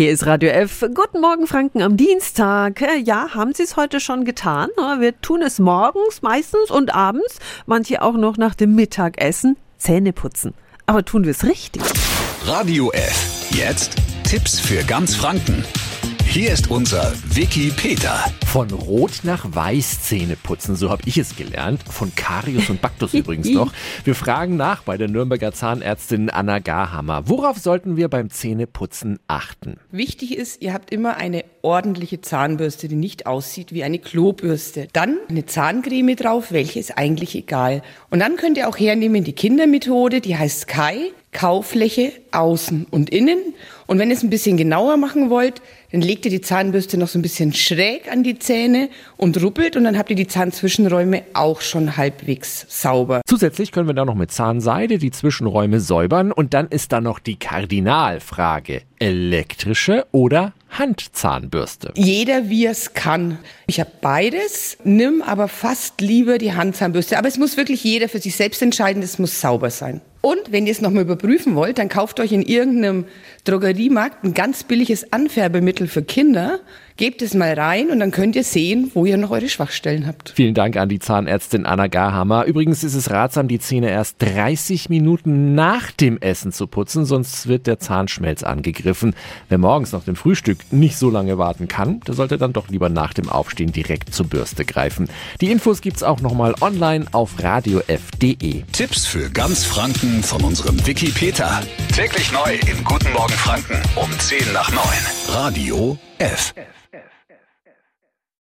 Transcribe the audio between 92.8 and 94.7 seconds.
nach dem Aufstehen direkt zur Bürste